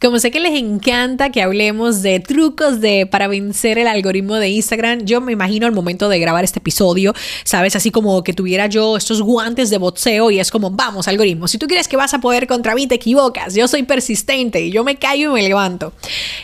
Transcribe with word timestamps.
Como 0.00 0.18
sé 0.18 0.30
que 0.30 0.40
les 0.40 0.58
encanta 0.58 1.30
que 1.30 1.42
hablemos 1.42 2.00
de 2.00 2.20
trucos 2.20 2.80
de 2.80 3.04
para 3.04 3.28
vencer 3.28 3.78
el 3.78 3.86
algoritmo 3.86 4.36
de 4.36 4.48
Instagram, 4.48 5.04
yo 5.04 5.20
me 5.20 5.32
imagino 5.32 5.66
al 5.66 5.72
momento 5.72 6.08
de 6.08 6.18
grabar 6.18 6.42
este 6.42 6.58
episodio, 6.58 7.12
sabes, 7.44 7.76
así 7.76 7.90
como 7.90 8.24
que 8.24 8.32
tuviera 8.32 8.66
yo 8.66 8.96
estos 8.96 9.20
guantes 9.20 9.68
de 9.68 9.76
boxeo 9.76 10.30
y 10.30 10.40
es 10.40 10.50
como, 10.50 10.70
vamos, 10.70 11.06
algoritmo, 11.06 11.48
si 11.48 11.58
tú 11.58 11.66
quieres 11.66 11.86
que 11.86 11.98
vas 11.98 12.14
a 12.14 12.20
poder 12.22 12.46
contra 12.46 12.74
mí, 12.74 12.86
te 12.86 12.94
equivocas, 12.94 13.54
yo 13.54 13.68
soy 13.68 13.82
persistente 13.82 14.62
y 14.62 14.70
yo 14.70 14.84
me 14.84 14.96
caigo 14.96 15.32
y 15.32 15.42
me 15.42 15.46
levanto. 15.46 15.92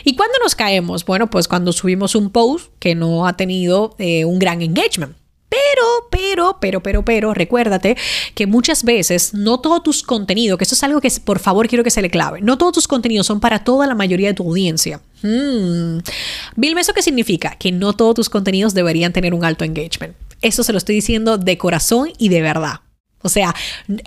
¿Y 0.03 0.15
cuándo 0.15 0.35
nos 0.43 0.53
caemos? 0.53 1.03
Bueno, 1.03 1.27
pues 1.27 1.47
cuando 1.47 1.73
subimos 1.73 2.13
un 2.13 2.29
post 2.29 2.71
que 2.77 2.93
no 2.93 3.25
ha 3.25 3.37
tenido 3.37 3.95
eh, 3.97 4.23
un 4.25 4.37
gran 4.37 4.61
engagement. 4.61 5.15
Pero, 5.77 6.07
pero, 6.09 6.57
pero, 6.59 6.81
pero, 6.81 7.05
pero, 7.05 7.33
recuérdate 7.33 7.97
que 8.33 8.47
muchas 8.47 8.83
veces 8.83 9.33
no 9.33 9.59
todos 9.59 9.83
tus 9.83 10.03
contenidos, 10.03 10.57
que 10.57 10.63
esto 10.63 10.75
es 10.75 10.83
algo 10.83 11.01
que 11.01 11.11
por 11.23 11.39
favor 11.39 11.67
quiero 11.67 11.83
que 11.83 11.91
se 11.91 12.01
le 12.01 12.09
clave, 12.09 12.41
no 12.41 12.57
todos 12.57 12.73
tus 12.73 12.87
contenidos 12.87 13.27
son 13.27 13.39
para 13.39 13.63
toda 13.63 13.85
la 13.85 13.95
mayoría 13.95 14.29
de 14.29 14.33
tu 14.33 14.43
audiencia. 14.43 15.01
Hmm. 15.21 15.99
¿eso 16.77 16.93
qué 16.93 17.01
significa? 17.01 17.55
Que 17.59 17.71
no 17.71 17.93
todos 17.93 18.15
tus 18.15 18.29
contenidos 18.29 18.73
deberían 18.73 19.13
tener 19.13 19.33
un 19.33 19.43
alto 19.43 19.65
engagement. 19.65 20.15
Eso 20.41 20.63
se 20.63 20.71
lo 20.71 20.77
estoy 20.77 20.95
diciendo 20.95 21.37
de 21.37 21.57
corazón 21.57 22.11
y 22.17 22.29
de 22.29 22.41
verdad. 22.41 22.81
O 23.21 23.29
sea, 23.29 23.53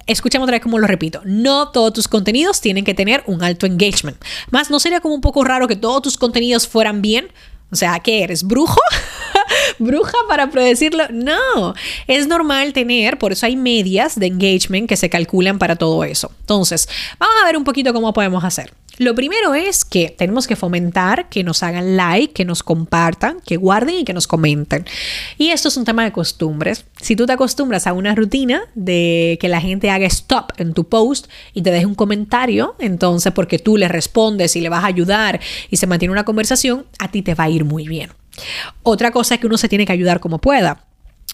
escuchamos 0.07 0.47
otra 0.47 0.57
vez 0.57 0.63
como 0.63 0.79
lo 0.79 0.87
repito, 0.87 1.21
no 1.25 1.71
todos 1.71 1.93
tus 1.93 2.09
contenidos 2.09 2.61
tienen 2.61 2.85
que 2.85 2.95
tener 2.95 3.23
un 3.27 3.43
alto 3.43 3.67
engagement. 3.67 4.17
Más, 4.51 4.71
¿no 4.71 4.79
sería 4.81 5.01
como 5.01 5.15
un 5.15 5.21
poco 5.21 5.45
raro 5.45 5.69
que 5.69 5.77
todos 5.77 6.03
tus 6.03 6.17
contenidos 6.17 6.67
fueran 6.67 7.03
bien? 7.03 7.29
O 7.73 7.77
sea, 7.77 7.99
¿qué 8.01 8.23
eres? 8.23 8.45
¿Brujo? 8.45 8.81
bruja 9.81 10.17
para 10.29 10.51
predecirlo. 10.51 11.05
No, 11.11 11.75
es 12.07 12.29
normal 12.29 12.73
tener, 12.73 13.19
por 13.19 13.33
eso 13.33 13.47
hay 13.47 13.57
medias 13.57 14.19
de 14.19 14.27
engagement 14.27 14.89
que 14.89 14.97
se 14.97 15.11
calculan 15.11 15.59
para 15.59 15.75
todo 15.75 16.05
eso. 16.05 16.31
Entonces, 16.41 16.89
vamos 17.19 17.35
a 17.43 17.47
ver 17.47 17.57
un 17.57 17.65
poquito 17.65 17.93
cómo 17.93 18.13
podemos 18.13 18.45
hacer. 18.45 18.73
Lo 19.01 19.15
primero 19.15 19.55
es 19.55 19.87
que 19.87 20.15
tenemos 20.17 20.47
que 20.47 20.57
fomentar 20.57 21.31
que 21.31 21.43
nos 21.43 21.63
hagan 21.63 21.97
like, 21.97 22.35
que 22.35 22.45
nos 22.45 22.63
compartan, 22.63 23.41
que 23.47 23.57
guarden 23.57 24.01
y 24.01 24.05
que 24.05 24.13
nos 24.13 24.27
comenten. 24.27 24.85
Y 25.39 25.53
esto 25.53 25.69
es 25.69 25.79
un 25.79 25.87
tema 25.87 26.05
de 26.05 26.13
costumbres. 26.13 26.85
Si 27.01 27.17
tú 27.17 27.25
te 27.25 27.33
acostumbras 27.33 27.87
a 27.87 27.95
una 27.95 28.15
rutina 28.15 28.61
de 28.75 29.39
que 29.41 29.49
la 29.49 29.63
gente 29.63 29.91
haga 29.91 30.07
stop 30.07 30.53
en 30.59 30.75
tu 30.75 30.87
post 30.87 31.29
y 31.55 31.63
te 31.63 31.71
deje 31.71 31.87
un 31.87 31.95
comentario, 31.95 32.77
entonces 32.79 33.33
porque 33.33 33.59
tú 33.59 33.79
le 33.79 33.89
respondes 33.89 34.55
y 34.55 34.61
le 34.61 34.69
vas 34.69 34.85
a 34.85 34.89
ayudar 34.89 35.41
y 35.71 35.79
se 35.79 35.87
mantiene 35.87 36.13
una 36.13 36.25
conversación, 36.25 36.85
a 36.99 37.11
ti 37.11 37.23
te 37.23 37.35
va 37.35 37.45
a 37.45 37.49
ir 37.49 37.65
muy 37.65 37.89
bien. 37.89 38.11
Otra 38.83 39.11
cosa 39.11 39.35
es 39.35 39.41
que 39.41 39.47
uno 39.47 39.59
se 39.59 39.69
tiene 39.69 39.87
que 39.87 39.93
ayudar 39.93 40.21
como 40.21 40.39
pueda. 40.39 40.85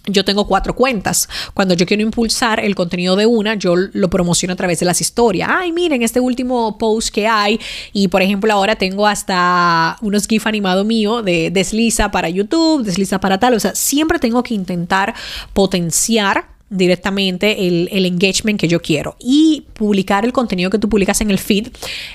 Yo 0.09 0.25
tengo 0.25 0.47
cuatro 0.47 0.75
cuentas. 0.77 1.29
Cuando 1.53 1.75
yo 1.75 1.85
quiero 1.85 2.03
impulsar 2.03 2.61
el 2.61 2.77
contenido 2.77 3.17
de 3.17 3.27
una, 3.27 3.55
yo 3.55 3.75
lo 3.77 4.09
promociono 4.09 4.53
a 4.53 4.57
través 4.57 4.79
de 4.79 4.87
las 4.87 5.01
historias. 5.01 5.49
Ay, 5.53 5.73
miren 5.73 6.03
este 6.03 6.21
último 6.21 6.79
post 6.79 7.09
que 7.13 7.27
hay. 7.27 7.59
Y 7.93 8.09
por 8.09 8.23
ejemplo, 8.23 8.53
ahora 8.53 8.77
tengo 8.77 9.07
hasta 9.07 9.97
unos 10.03 10.29
GIF 10.29 10.47
animados 10.47 10.87
mío 10.87 11.23
de 11.23 11.51
desliza 11.51 12.11
para 12.13 12.29
YouTube, 12.29 12.85
desliza 12.85 13.19
para 13.19 13.39
tal. 13.39 13.55
O 13.55 13.61
sea, 13.61 13.75
siempre 13.75 14.21
tengo 14.21 14.43
que 14.45 14.55
intentar 14.55 15.15
potenciar 15.53 16.55
directamente 16.69 17.67
el, 17.67 17.89
el, 17.93 18.07
engagement 18.07 18.59
que 18.59 18.67
yo 18.67 18.83
quiero 18.83 19.17
y 19.21 19.67
publicar 19.75 20.25
el 20.25 20.33
contenido 20.33 20.69
que 20.69 20.81
tú 20.81 20.89
publicas 20.89 21.21
en 21.21 21.31
el 21.31 21.39
feed 21.39 21.69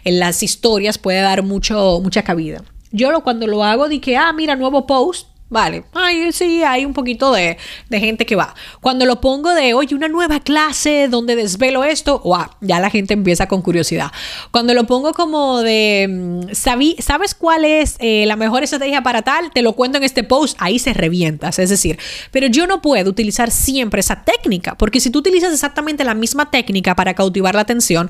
en 0.04 0.20
las 0.20 0.44
historias 0.44 0.98
puede 0.98 1.22
dar 1.22 1.42
mucho 1.42 2.02
mucha 2.04 2.24
cabida 2.24 2.62
yo 2.92 3.12
lo, 3.12 3.24
cuando 3.24 3.48
lo 3.48 3.64
hago, 3.64 3.88
di 3.90 4.00
que, 4.00 4.18
ah, 4.18 4.32
mira, 4.34 4.56
nuevo 4.56 4.86
post, 4.86 5.28
Vale, 5.52 5.84
ay, 5.92 6.32
sí, 6.32 6.64
hay 6.64 6.86
un 6.86 6.94
poquito 6.94 7.34
de, 7.34 7.58
gente 7.90 8.26
que 8.26 8.38
va. 8.38 8.56
Cuando 8.80 9.06
lo 9.06 9.20
pongo 9.20 9.54
de, 9.54 9.74
oye, 9.74 9.94
una 9.94 10.08
nueva 10.08 10.40
clase 10.40 11.10
donde 11.10 11.36
desvelo 11.36 11.84
esto, 11.84 12.20
wow, 12.20 12.46
ya 12.62 12.80
la 12.80 12.90
gente 12.90 13.14
empieza 13.14 13.50
con 13.50 13.62
curiosidad. 13.62 14.14
Cuando 14.52 14.74
lo 14.74 14.86
pongo 14.86 15.12
como 15.12 15.62
de, 15.62 16.08
mm, 16.10 16.54
¿sabes 16.54 17.36
cuál 17.36 17.66
es 17.66 17.98
eh, 18.00 18.24
la 18.28 18.38
mejor 18.38 18.64
estrategia 18.64 19.04
para 19.04 19.24
tal? 19.24 19.52
Te 19.52 19.62
lo 19.62 19.74
cuento 19.74 19.98
en 19.98 20.06
este 20.06 20.24
post, 20.24 20.56
ahí 20.58 20.80
se 20.80 20.94
revientas. 20.94 21.60
Es 21.60 21.70
decir, 21.70 22.00
pero 22.32 22.48
yo 22.48 22.66
no 22.66 22.82
puedo 22.82 23.10
utilizar 23.10 23.52
siempre 23.52 24.00
esa 24.00 24.24
técnica, 24.24 24.76
porque 24.76 25.02
si 25.02 25.10
tú 25.10 25.20
utilizas 25.20 25.52
exactamente 25.52 26.06
la 26.06 26.14
misma 26.14 26.50
técnica 26.50 26.96
para 26.96 27.14
cautivar 27.14 27.56
la 27.56 27.62
atención, 27.62 28.10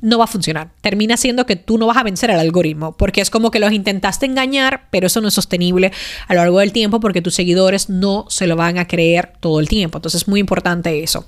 no 0.00 0.18
va 0.18 0.24
a 0.24 0.26
funcionar. 0.26 0.70
Termina 0.80 1.16
siendo 1.16 1.46
que 1.46 1.56
tú 1.56 1.78
no 1.78 1.86
vas 1.86 1.96
a 1.96 2.02
vencer 2.02 2.30
al 2.30 2.40
algoritmo, 2.40 2.92
porque 2.92 3.20
es 3.20 3.30
como 3.30 3.50
que 3.50 3.58
los 3.58 3.72
intentaste 3.72 4.26
engañar, 4.26 4.88
pero 4.90 5.06
eso 5.06 5.20
no 5.20 5.28
es 5.28 5.34
sostenible 5.34 5.92
a 6.26 6.34
lo 6.34 6.40
largo 6.40 6.58
del 6.60 6.72
tiempo 6.72 7.00
porque 7.00 7.22
tus 7.22 7.34
seguidores 7.34 7.88
no 7.88 8.26
se 8.28 8.46
lo 8.46 8.56
van 8.56 8.78
a 8.78 8.86
creer 8.86 9.32
todo 9.40 9.60
el 9.60 9.68
tiempo. 9.68 9.98
Entonces 9.98 10.22
es 10.22 10.28
muy 10.28 10.40
importante 10.40 11.02
eso. 11.02 11.24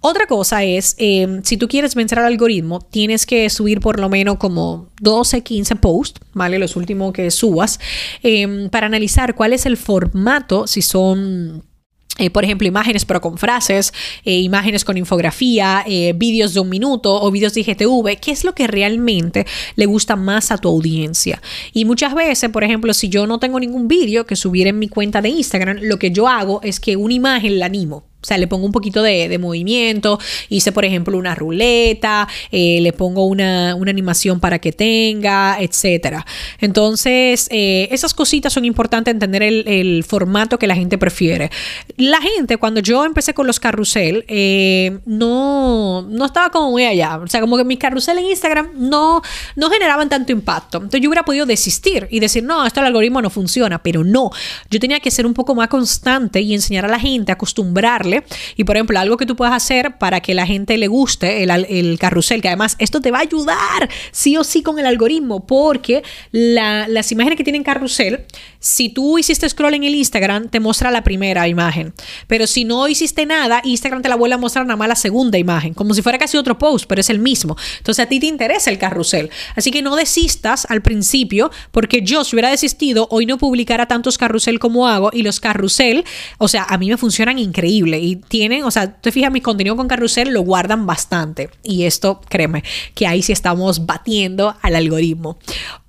Otra 0.00 0.26
cosa 0.26 0.64
es, 0.64 0.94
em, 0.98 1.42
si 1.42 1.56
tú 1.56 1.68
quieres 1.68 1.94
vencer 1.94 2.18
al 2.18 2.26
algoritmo, 2.26 2.80
tienes 2.80 3.26
que 3.26 3.48
subir 3.50 3.80
por 3.80 3.98
lo 4.00 4.08
menos 4.08 4.36
como 4.36 4.88
12, 5.00 5.42
15 5.42 5.76
posts, 5.76 6.20
¿vale? 6.32 6.58
Los 6.58 6.76
últimos 6.76 7.12
que 7.12 7.30
subas, 7.30 7.80
em, 8.22 8.68
para 8.68 8.86
analizar 8.86 9.34
cuál 9.34 9.52
es 9.52 9.66
el 9.66 9.76
formato, 9.76 10.66
si 10.66 10.82
son 10.82 11.64
eh, 12.18 12.30
por 12.30 12.44
ejemplo, 12.44 12.66
imágenes 12.66 13.04
pero 13.04 13.20
con 13.20 13.38
frases, 13.38 13.92
eh, 14.24 14.38
imágenes 14.38 14.84
con 14.84 14.96
infografía, 14.96 15.84
eh, 15.86 16.12
vídeos 16.16 16.54
de 16.54 16.60
un 16.60 16.68
minuto 16.68 17.14
o 17.14 17.30
vídeos 17.30 17.54
de 17.54 17.60
IGTV, 17.60 18.18
¿qué 18.20 18.30
es 18.30 18.44
lo 18.44 18.54
que 18.54 18.66
realmente 18.66 19.46
le 19.74 19.86
gusta 19.86 20.16
más 20.16 20.50
a 20.50 20.58
tu 20.58 20.68
audiencia? 20.68 21.42
Y 21.72 21.84
muchas 21.84 22.14
veces, 22.14 22.50
por 22.50 22.64
ejemplo, 22.64 22.94
si 22.94 23.08
yo 23.08 23.26
no 23.26 23.38
tengo 23.38 23.60
ningún 23.60 23.88
vídeo 23.88 24.26
que 24.26 24.36
subir 24.36 24.66
en 24.66 24.78
mi 24.78 24.88
cuenta 24.88 25.20
de 25.20 25.28
Instagram, 25.28 25.78
lo 25.82 25.98
que 25.98 26.10
yo 26.10 26.28
hago 26.28 26.60
es 26.62 26.80
que 26.80 26.96
una 26.96 27.14
imagen 27.14 27.58
la 27.58 27.66
animo. 27.66 28.04
O 28.26 28.28
sea, 28.28 28.38
le 28.38 28.48
pongo 28.48 28.66
un 28.66 28.72
poquito 28.72 29.04
de, 29.04 29.38
movimiento, 29.38 30.18
hice 30.48 30.72
por 30.72 30.84
ejemplo 30.84 31.16
una 31.16 31.36
ruleta, 31.36 32.26
eh, 32.50 32.80
le 32.80 32.92
pongo 32.92 33.24
una, 33.26 33.70
animación 33.70 34.40
para 34.40 34.58
que 34.58 34.72
tenga, 34.72 35.58
etc. 35.60 36.24
Entonces, 36.58 37.46
eh, 37.52 37.86
esas 37.92 38.14
cositas 38.14 38.52
son 38.52 38.64
importantes 38.64 39.12
entender 39.12 39.44
el, 39.44 40.04
formato 40.04 40.58
que 40.58 40.66
la 40.66 40.74
gente 40.74 40.98
prefiere. 40.98 41.52
La 41.96 42.20
gente, 42.20 42.56
cuando 42.56 42.80
yo 42.80 43.04
empecé 43.04 43.32
con 43.32 43.46
los 43.46 43.60
carrusel, 43.60 44.24
eh, 44.26 44.98
no, 45.06 46.02
no 46.02 46.24
estaba 46.24 46.50
como 46.50 46.72
muy 46.72 46.84
allá. 46.84 47.18
O 47.18 47.28
sea, 47.28 47.40
como 47.40 47.56
que 47.56 47.64
mis 47.64 47.78
carrusel 47.78 48.18
en 48.18 48.26
Instagram 48.26 48.70
no, 48.74 49.22
no 49.54 49.70
generaban 49.70 50.08
tanto 50.08 50.32
impacto. 50.32 50.78
Entonces 50.78 51.00
yo 51.00 51.08
hubiera 51.08 51.24
podido 51.24 51.46
desistir 51.46 52.08
y 52.10 52.18
decir, 52.18 52.42
no, 52.42 52.66
esto 52.66 52.80
el 52.80 52.86
algoritmo 52.86 53.22
no 53.22 53.30
funciona, 53.30 53.80
pero 53.80 54.02
no. 54.02 54.30
Yo 54.68 54.80
tenía 54.80 54.98
que 54.98 55.12
ser 55.12 55.26
un 55.26 55.34
poco 55.34 55.54
más 55.54 55.68
constante 55.68 56.40
y 56.40 56.54
enseñar 56.54 56.86
a 56.86 56.88
la 56.88 56.98
gente, 56.98 57.30
acostumbrarle 57.30 58.15
y 58.56 58.64
por 58.64 58.76
ejemplo, 58.76 58.98
algo 58.98 59.16
que 59.16 59.26
tú 59.26 59.36
puedes 59.36 59.54
hacer 59.54 59.98
para 59.98 60.20
que 60.20 60.34
la 60.34 60.46
gente 60.46 60.76
le 60.76 60.88
guste 60.88 61.42
el, 61.42 61.98
carrusel, 61.98 62.42
que 62.42 62.48
además 62.48 62.76
esto 62.78 63.00
te 63.00 63.10
va 63.10 63.18
a 63.18 63.22
ayudar 63.22 63.88
sí 64.12 64.36
o 64.36 64.44
sí 64.44 64.62
con 64.62 64.78
el 64.78 64.86
algoritmo, 64.86 65.46
porque 65.46 66.02
las 66.32 67.12
imágenes 67.12 67.36
que 67.36 67.44
tienen 67.44 67.62
carrusel, 67.62 68.24
si 68.58 68.88
tú 68.88 69.18
hiciste 69.18 69.48
scroll 69.48 69.74
en 69.74 69.84
el 69.84 69.94
Instagram, 69.94 70.48
te 70.48 70.60
muestra 70.60 70.90
la 70.90 71.04
primera 71.04 71.46
imagen. 71.48 71.92
Pero 72.26 72.46
si 72.46 72.64
no 72.64 72.88
hiciste 72.88 73.26
nada, 73.26 73.60
Instagram 73.64 74.02
te 74.02 74.08
la 74.08 74.16
vuelve 74.16 74.34
a 74.34 74.38
mostrar 74.38 74.66
nada 74.66 74.76
más 74.76 74.88
la 74.88 74.96
segunda 74.96 75.38
imagen, 75.38 75.74
como 75.74 75.94
si 75.94 76.02
fuera 76.02 76.18
casi 76.18 76.36
otro 76.36 76.58
post, 76.58 76.86
pero 76.88 77.00
es 77.00 77.10
el 77.10 77.18
mismo. 77.18 77.56
Entonces 77.78 78.04
a 78.04 78.08
ti 78.08 78.20
te 78.20 78.26
interesa 78.26 78.70
el 78.70 78.78
carrusel. 78.78 79.30
Así 79.54 79.70
que 79.70 79.82
no 79.82 79.96
desistas 79.96 80.66
al 80.68 80.82
principio, 80.82 81.50
porque 81.70 82.02
yo 82.02 82.24
si 82.24 82.34
hubiera 82.34 82.50
desistido, 82.50 83.08
hoy 83.10 83.26
no 83.26 83.38
publicara 83.38 83.86
tantos 83.86 84.18
carrusel 84.18 84.58
como 84.58 84.88
hago 84.88 85.10
y 85.12 85.22
los 85.22 85.40
carrusel, 85.40 86.04
o 86.38 86.48
sea, 86.48 86.64
a 86.64 86.78
mí 86.78 86.88
me 86.88 86.96
funcionan 86.96 87.38
increíble 87.38 87.95
y 87.98 88.16
tienen, 88.16 88.64
o 88.64 88.70
sea, 88.70 88.92
te 89.00 89.12
fijas, 89.12 89.30
mi 89.30 89.40
contenido 89.40 89.76
con 89.76 89.88
carrusel 89.88 90.30
lo 90.30 90.42
guardan 90.42 90.86
bastante. 90.86 91.50
Y 91.62 91.84
esto, 91.84 92.20
créeme, 92.28 92.64
que 92.94 93.06
ahí 93.06 93.22
sí 93.22 93.32
estamos 93.32 93.86
batiendo 93.86 94.56
al 94.62 94.76
algoritmo. 94.76 95.38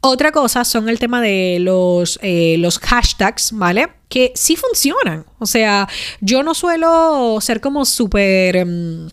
Otra 0.01 0.31
cosa 0.31 0.63
son 0.63 0.89
el 0.89 0.99
tema 0.99 1.21
de 1.21 1.57
los, 1.59 2.19
eh, 2.21 2.55
los 2.59 2.79
hashtags, 2.79 3.51
¿vale? 3.53 3.89
Que 4.09 4.31
sí 4.35 4.55
funcionan. 4.55 5.25
O 5.39 5.45
sea, 5.45 5.87
yo 6.21 6.43
no 6.43 6.53
suelo 6.53 7.39
ser 7.41 7.61
como 7.61 7.85
súper... 7.85 8.55
Em, 8.55 9.09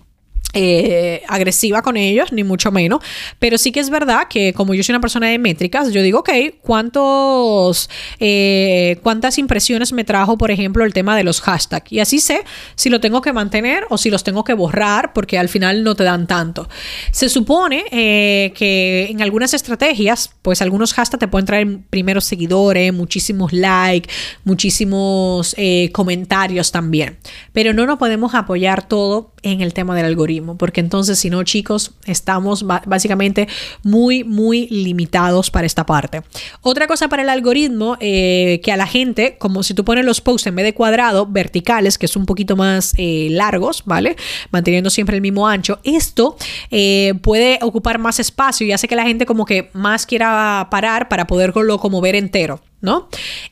eh, 0.56 1.22
agresiva 1.26 1.82
con 1.82 1.96
ellos, 1.96 2.32
ni 2.32 2.44
mucho 2.44 2.70
menos. 2.70 3.00
Pero 3.40 3.58
sí 3.58 3.72
que 3.72 3.80
es 3.80 3.90
verdad 3.90 4.28
que 4.28 4.52
como 4.52 4.72
yo 4.74 4.84
soy 4.84 4.92
una 4.92 5.00
persona 5.00 5.28
de 5.28 5.38
métricas, 5.38 5.92
yo 5.92 6.00
digo, 6.00 6.20
ok, 6.20 6.30
¿cuántos, 6.62 7.90
eh, 8.20 8.98
¿cuántas 9.02 9.38
impresiones 9.38 9.92
me 9.92 10.04
trajo, 10.04 10.38
por 10.38 10.52
ejemplo, 10.52 10.84
el 10.84 10.92
tema 10.92 11.16
de 11.16 11.24
los 11.24 11.40
hashtags? 11.40 11.90
Y 11.90 11.98
así 11.98 12.20
sé 12.20 12.44
si 12.76 12.88
lo 12.88 13.00
tengo 13.00 13.20
que 13.20 13.32
mantener 13.32 13.84
o 13.90 13.98
si 13.98 14.10
los 14.10 14.22
tengo 14.22 14.44
que 14.44 14.54
borrar, 14.54 15.12
porque 15.12 15.38
al 15.38 15.48
final 15.48 15.82
no 15.82 15.96
te 15.96 16.04
dan 16.04 16.28
tanto. 16.28 16.68
Se 17.10 17.28
supone 17.28 17.84
eh, 17.90 18.52
que 18.54 19.08
en 19.10 19.22
algunas 19.22 19.54
estrategias, 19.54 20.30
pues 20.42 20.62
algunos 20.62 20.94
hashtags 20.94 21.18
te 21.18 21.28
pueden 21.28 21.46
traer 21.46 21.78
primeros 21.90 22.24
seguidores, 22.24 22.92
muchísimos 22.92 23.52
likes, 23.52 24.08
muchísimos 24.44 25.56
comentarios 25.92 26.70
también. 26.70 27.18
Pero 27.52 27.72
no 27.72 27.86
nos 27.86 27.98
podemos 27.98 28.34
apoyar 28.34 28.86
todo 28.86 29.32
en 29.44 29.60
el 29.60 29.74
tema 29.74 29.94
del 29.94 30.06
algoritmo, 30.06 30.43
porque 30.56 30.80
entonces 30.80 31.18
si 31.18 31.30
no 31.30 31.42
chicos, 31.42 31.92
estamos 32.06 32.64
básicamente 32.64 33.48
muy, 33.82 34.24
muy 34.24 34.66
limitados 34.68 35.50
para 35.50 35.66
esta 35.66 35.86
parte. 35.86 36.22
Otra 36.60 36.86
cosa 36.86 37.08
para 37.08 37.22
el 37.22 37.28
algoritmo, 37.28 37.96
eh, 38.00 38.60
que 38.62 38.72
a 38.72 38.76
la 38.76 38.86
gente, 38.86 39.36
como 39.38 39.62
si 39.62 39.74
tú 39.74 39.84
pones 39.84 40.04
los 40.04 40.20
posts 40.20 40.46
en 40.46 40.56
vez 40.56 40.64
de 40.64 40.74
cuadrado, 40.74 41.26
verticales, 41.26 41.98
que 41.98 42.06
es 42.06 42.16
un 42.16 42.26
poquito 42.26 42.56
más 42.56 42.94
eh, 42.98 43.28
largos, 43.30 43.82
¿vale? 43.86 44.16
Manteniendo 44.50 44.90
siempre 44.90 45.16
el 45.16 45.22
mismo 45.22 45.48
ancho, 45.48 45.80
esto 45.84 46.36
eh, 46.70 47.14
puede 47.22 47.58
ocupar 47.62 47.98
más 47.98 48.20
espacio 48.20 48.66
y 48.66 48.72
hace 48.72 48.88
que 48.88 48.96
la 48.96 49.04
gente 49.04 49.26
como 49.26 49.44
que 49.44 49.70
más 49.72 50.06
quiera 50.06 50.68
parar 50.70 51.08
para 51.08 51.26
poderlo 51.26 51.78
como 51.78 52.00
ver 52.00 52.14
entero, 52.14 52.60
¿no? 52.80 53.08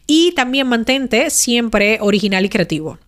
Y 0.06 0.32
también 0.32 0.66
mantente 0.66 1.30
siempre 1.30 1.98
original 2.00 2.44
y 2.44 2.48
creativo. 2.48 2.98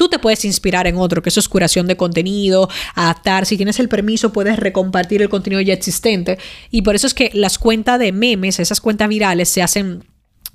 Tú 0.00 0.08
te 0.08 0.18
puedes 0.18 0.46
inspirar 0.46 0.86
en 0.86 0.96
otro, 0.96 1.20
que 1.20 1.28
eso 1.28 1.40
es 1.40 1.48
curación 1.50 1.86
de 1.86 1.94
contenido, 1.94 2.70
adaptar. 2.94 3.44
Si 3.44 3.58
tienes 3.58 3.78
el 3.80 3.90
permiso, 3.90 4.32
puedes 4.32 4.58
recompartir 4.58 5.20
el 5.20 5.28
contenido 5.28 5.60
ya 5.60 5.74
existente. 5.74 6.38
Y 6.70 6.80
por 6.80 6.94
eso 6.94 7.06
es 7.06 7.12
que 7.12 7.30
las 7.34 7.58
cuentas 7.58 7.98
de 7.98 8.10
memes, 8.10 8.60
esas 8.60 8.80
cuentas 8.80 9.10
virales, 9.10 9.50
se 9.50 9.60
hacen 9.60 10.04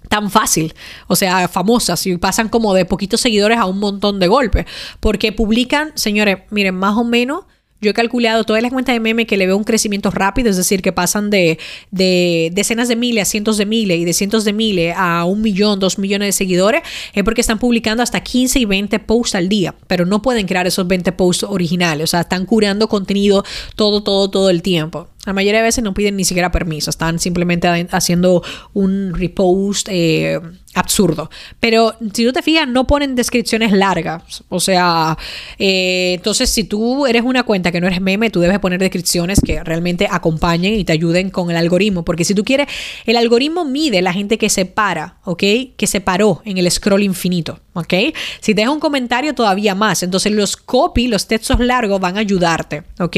tan 0.09 0.31
fácil, 0.31 0.73
o 1.05 1.15
sea, 1.15 1.47
famosas 1.47 2.07
y 2.07 2.17
pasan 2.17 2.49
como 2.49 2.73
de 2.73 2.85
poquitos 2.85 3.21
seguidores 3.21 3.59
a 3.59 3.65
un 3.65 3.77
montón 3.77 4.19
de 4.19 4.25
golpes, 4.27 4.65
porque 4.99 5.31
publican, 5.31 5.91
señores, 5.93 6.39
miren, 6.49 6.73
más 6.73 6.97
o 6.97 7.03
menos 7.03 7.43
yo 7.81 7.91
he 7.91 7.93
calculado 7.93 8.43
todas 8.43 8.61
las 8.63 8.71
cuentas 8.71 8.95
de 8.95 8.99
meme 8.99 9.25
que 9.25 9.37
le 9.37 9.47
veo 9.47 9.57
un 9.57 9.63
crecimiento 9.63 10.09
rápido, 10.09 10.49
es 10.49 10.57
decir, 10.57 10.81
que 10.81 10.91
pasan 10.91 11.29
de, 11.29 11.59
decenas 11.91 12.87
de 12.87 12.95
miles 12.95 13.23
a 13.23 13.25
cientos 13.25 13.57
de 13.57 13.65
miles 13.65 13.99
y 13.99 14.05
de 14.05 14.13
cientos 14.13 14.45
de 14.45 14.53
miles 14.53 14.93
a 14.97 15.25
un 15.25 15.41
millón, 15.41 15.79
dos 15.79 15.99
millones 15.99 16.27
de 16.27 16.31
seguidores, 16.31 16.81
es 17.13 17.23
porque 17.23 17.41
están 17.41 17.59
publicando 17.59 18.01
hasta 18.01 18.21
15 18.21 18.59
y 18.59 18.65
20 18.65 18.99
posts 18.99 19.35
al 19.35 19.49
día, 19.49 19.75
pero 19.87 20.05
no 20.05 20.21
pueden 20.21 20.47
crear 20.47 20.67
esos 20.67 20.87
20 20.87 21.11
posts 21.11 21.43
originales, 21.43 22.05
o 22.05 22.07
sea, 22.07 22.21
están 22.21 22.45
curando 22.45 22.87
contenido 22.87 23.43
todo, 23.75 24.03
todo, 24.03 24.29
todo 24.29 24.49
el 24.49 24.61
tiempo. 24.61 25.07
La 25.25 25.33
mayoría 25.33 25.59
de 25.59 25.65
veces 25.65 25.83
no 25.83 25.93
piden 25.93 26.15
ni 26.15 26.23
siquiera 26.23 26.51
permiso, 26.51 26.89
están 26.89 27.19
simplemente 27.19 27.67
haciendo 27.91 28.43
un 28.73 29.13
repost 29.13 29.87
eh, 29.91 30.39
absurdo. 30.75 31.29
Pero 31.59 31.95
si 32.13 32.25
tú 32.25 32.33
te 32.33 32.41
fijas, 32.41 32.67
no 32.67 32.85
ponen 32.85 33.15
descripciones 33.15 33.71
largas. 33.71 34.43
O 34.49 34.59
sea, 34.59 35.17
eh, 35.57 36.13
entonces 36.15 36.49
si 36.49 36.65
tú 36.65 37.07
eres 37.07 37.23
una 37.23 37.43
cuenta 37.43 37.71
que 37.71 37.81
no 37.81 37.87
eres 37.87 38.01
meme, 38.01 38.29
tú 38.29 38.39
debes 38.39 38.59
poner 38.59 38.79
descripciones 38.79 39.39
que 39.41 39.63
realmente 39.63 40.07
acompañen 40.09 40.73
y 40.73 40.83
te 40.83 40.93
ayuden 40.93 41.29
con 41.29 41.49
el 41.49 41.57
algoritmo. 41.57 42.05
Porque 42.05 42.25
si 42.25 42.35
tú 42.35 42.43
quieres, 42.43 42.67
el 43.05 43.17
algoritmo 43.17 43.65
mide 43.65 44.01
la 44.01 44.13
gente 44.13 44.37
que 44.37 44.49
se 44.49 44.65
para, 44.65 45.17
¿ok? 45.23 45.43
Que 45.75 45.87
se 45.87 46.01
paró 46.01 46.41
en 46.45 46.57
el 46.57 46.69
scroll 46.69 47.03
infinito. 47.03 47.59
¿ok? 47.75 47.93
Si 48.39 48.53
dejas 48.53 48.73
un 48.73 48.79
comentario, 48.79 49.35
todavía 49.35 49.75
más. 49.75 50.01
Entonces, 50.01 50.31
los 50.31 50.57
copy, 50.57 51.07
los 51.07 51.27
textos 51.27 51.59
largos 51.59 51.99
van 51.99 52.17
a 52.17 52.21
ayudarte, 52.21 52.83
¿ok? 52.99 53.17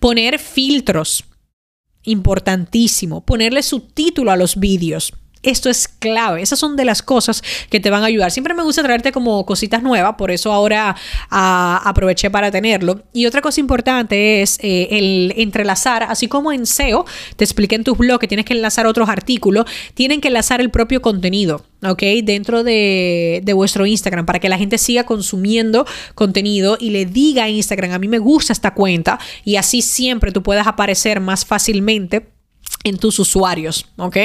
Poner 0.00 0.38
filtros 0.38 1.24
importantísimo, 2.04 3.20
ponerle 3.20 3.62
subtítulo 3.62 4.30
a 4.30 4.36
los 4.36 4.56
vídeos. 4.58 5.12
Esto 5.42 5.70
es 5.70 5.88
clave. 5.88 6.42
Esas 6.42 6.58
son 6.58 6.76
de 6.76 6.84
las 6.84 7.02
cosas 7.02 7.42
que 7.70 7.80
te 7.80 7.88
van 7.88 8.02
a 8.02 8.06
ayudar. 8.06 8.30
Siempre 8.30 8.52
me 8.52 8.62
gusta 8.62 8.82
traerte 8.82 9.10
como 9.10 9.46
cositas 9.46 9.82
nuevas, 9.82 10.16
por 10.16 10.30
eso 10.30 10.52
ahora 10.52 10.94
ah, 11.30 11.80
aproveché 11.84 12.30
para 12.30 12.50
tenerlo. 12.50 13.02
Y 13.14 13.24
otra 13.24 13.40
cosa 13.40 13.60
importante 13.60 14.42
es 14.42 14.58
eh, 14.62 14.88
el 14.90 15.32
entrelazar, 15.36 16.02
así 16.02 16.28
como 16.28 16.52
en 16.52 16.66
SEO, 16.66 17.06
te 17.36 17.44
expliqué 17.44 17.76
en 17.76 17.84
tus 17.84 17.96
blogs 17.96 18.20
que 18.20 18.28
tienes 18.28 18.44
que 18.44 18.52
enlazar 18.52 18.86
otros 18.86 19.08
artículos, 19.08 19.64
tienen 19.94 20.20
que 20.20 20.28
enlazar 20.28 20.60
el 20.60 20.70
propio 20.70 21.00
contenido, 21.00 21.64
¿ok? 21.82 22.02
Dentro 22.22 22.62
de, 22.62 23.40
de 23.42 23.52
vuestro 23.54 23.86
Instagram 23.86 24.26
para 24.26 24.40
que 24.40 24.50
la 24.50 24.58
gente 24.58 24.76
siga 24.76 25.04
consumiendo 25.04 25.86
contenido 26.14 26.76
y 26.78 26.90
le 26.90 27.06
diga 27.06 27.44
a 27.44 27.48
Instagram, 27.48 27.92
a 27.92 27.98
mí 27.98 28.08
me 28.08 28.18
gusta 28.18 28.52
esta 28.52 28.74
cuenta 28.74 29.18
y 29.44 29.56
así 29.56 29.80
siempre 29.80 30.32
tú 30.32 30.42
puedas 30.42 30.66
aparecer 30.66 31.20
más 31.20 31.46
fácilmente 31.46 32.39
en 32.84 32.98
tus 32.98 33.18
usuarios, 33.18 33.86
¿ok? 33.96 34.16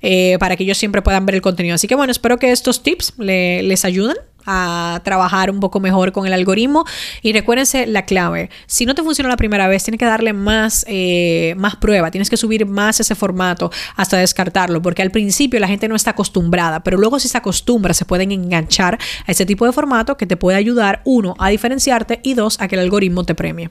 Eh, 0.00 0.36
para 0.40 0.56
que 0.56 0.64
ellos 0.64 0.78
siempre 0.78 1.02
puedan 1.02 1.24
ver 1.26 1.36
el 1.36 1.42
contenido. 1.42 1.74
Así 1.74 1.86
que 1.86 1.94
bueno, 1.94 2.10
espero 2.10 2.38
que 2.38 2.50
estos 2.50 2.82
tips 2.82 3.14
les 3.18 3.84
ayuden 3.84 4.16
a 4.46 5.00
trabajar 5.04 5.50
un 5.50 5.60
poco 5.60 5.80
mejor 5.80 6.12
con 6.12 6.26
el 6.26 6.32
algoritmo 6.32 6.84
y 7.22 7.32
recuérdense 7.32 7.86
la 7.86 8.04
clave 8.04 8.50
si 8.66 8.86
no 8.86 8.94
te 8.96 9.02
funciona 9.02 9.28
la 9.28 9.36
primera 9.36 9.68
vez 9.68 9.84
tienes 9.84 10.00
que 10.00 10.04
darle 10.04 10.32
más 10.32 10.84
eh, 10.88 11.54
más 11.56 11.76
prueba 11.76 12.10
tienes 12.10 12.28
que 12.28 12.36
subir 12.36 12.66
más 12.66 12.98
ese 12.98 13.14
formato 13.14 13.70
hasta 13.94 14.16
descartarlo 14.16 14.82
porque 14.82 15.02
al 15.02 15.12
principio 15.12 15.60
la 15.60 15.68
gente 15.68 15.86
no 15.86 15.94
está 15.94 16.10
acostumbrada 16.10 16.82
pero 16.82 16.98
luego 16.98 17.20
si 17.20 17.28
se 17.28 17.38
acostumbra 17.38 17.94
se 17.94 18.04
pueden 18.04 18.32
enganchar 18.32 18.98
a 19.26 19.30
ese 19.30 19.46
tipo 19.46 19.64
de 19.64 19.72
formato 19.72 20.16
que 20.16 20.26
te 20.26 20.36
puede 20.36 20.58
ayudar 20.58 21.02
uno 21.04 21.34
a 21.38 21.48
diferenciarte 21.50 22.20
y 22.24 22.34
dos 22.34 22.60
a 22.60 22.66
que 22.66 22.74
el 22.74 22.80
algoritmo 22.80 23.24
te 23.24 23.36
premie 23.36 23.70